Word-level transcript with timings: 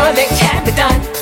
sure 0.00 0.12
that 0.14 0.28
can 0.38 0.64
be 0.64 0.72
done. 0.72 1.19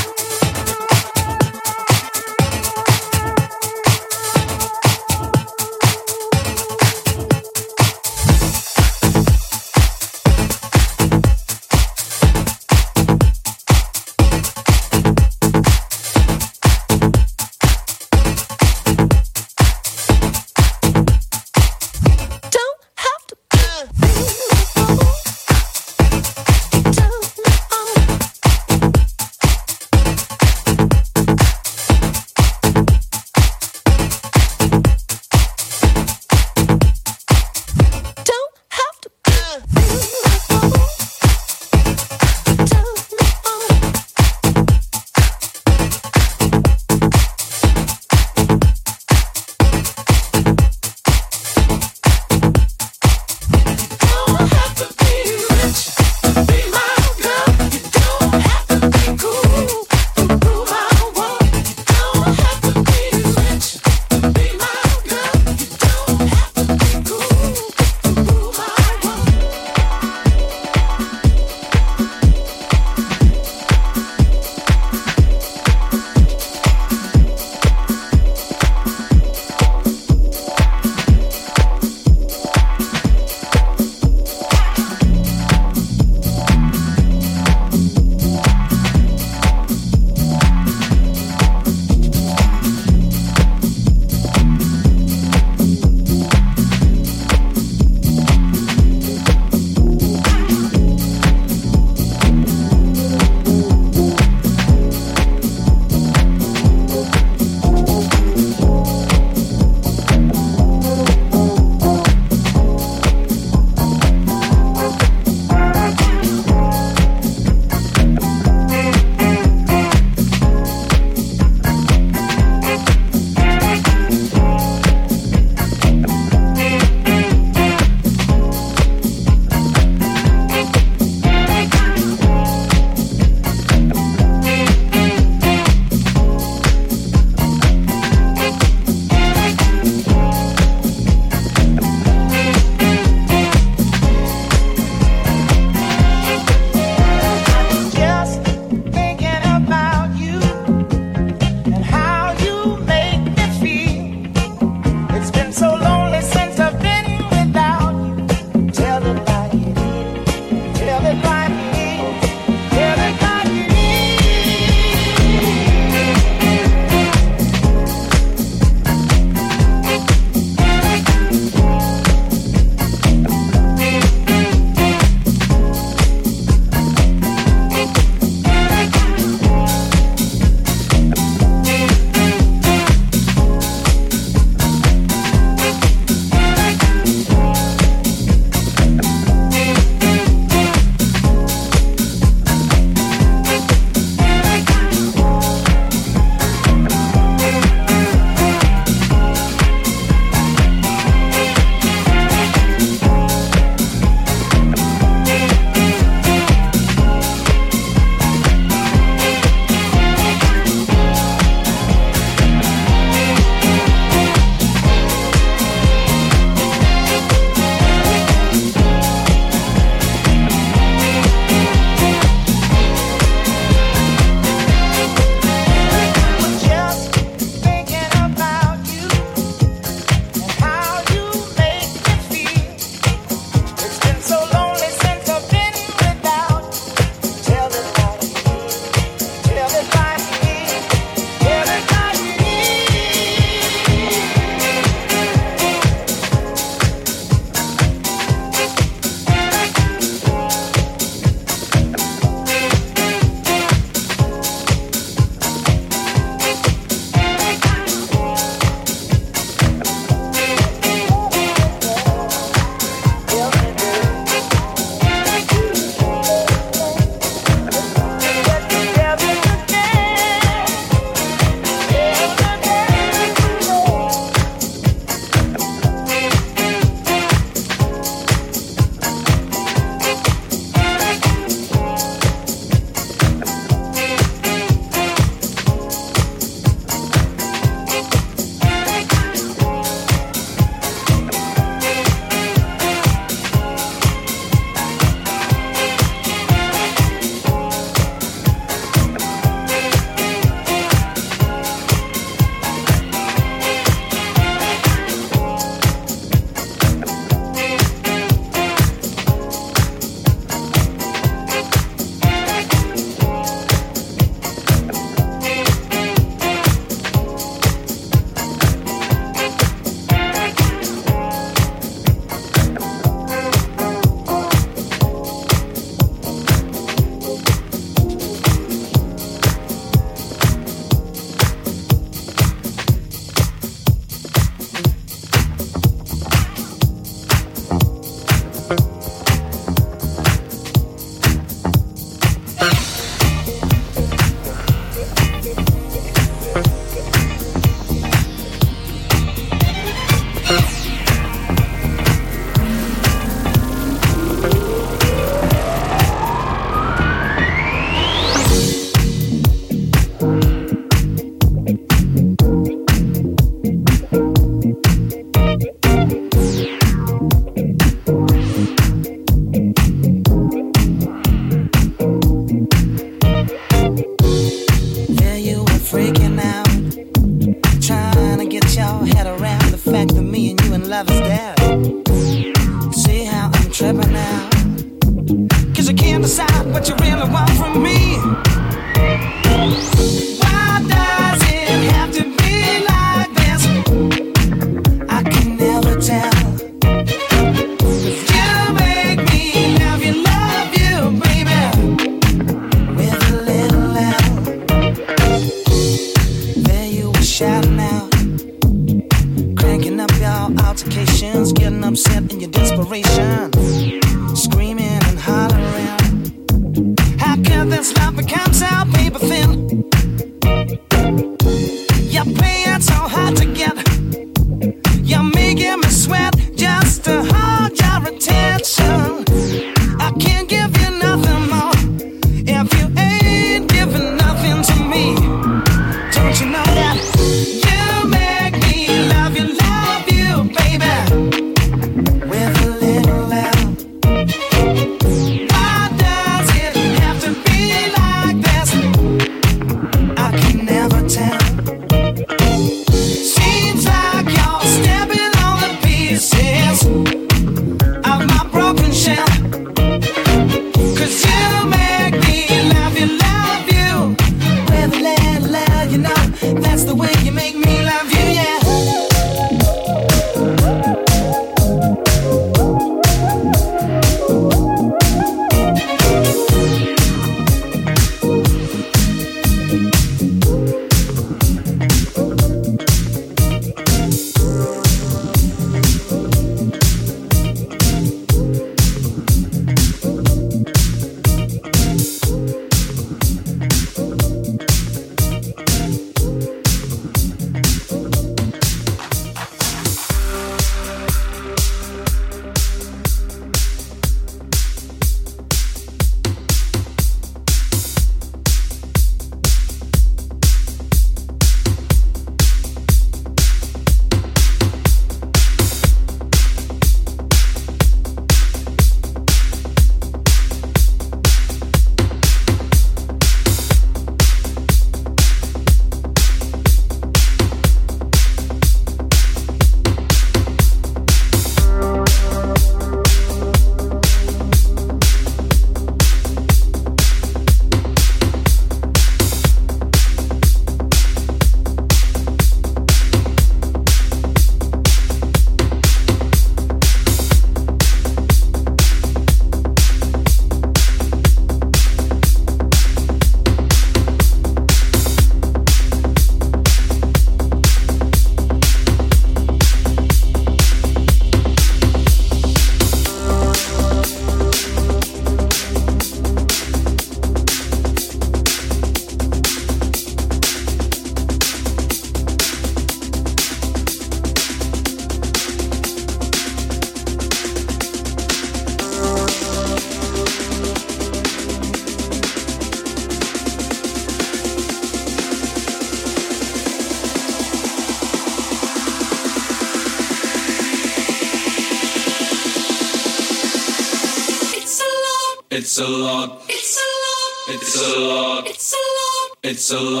Lot. 599.79 600.00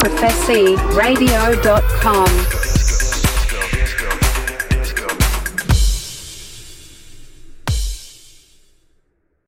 Prophecy 0.00 0.76